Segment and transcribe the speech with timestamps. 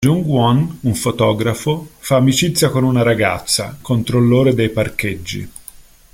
[0.03, 5.47] Jung-won, un fotografo, fa amicizia con una ragazza, controllore dei parcheggi.